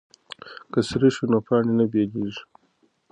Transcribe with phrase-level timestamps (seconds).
[0.71, 2.41] که سریښ وي نو پاڼې نه بېلیږي.